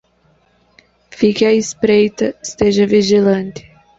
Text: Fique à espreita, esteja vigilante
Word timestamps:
Fique 1.11 1.43
à 1.45 1.53
espreita, 1.53 2.33
esteja 2.41 2.87
vigilante 2.87 3.63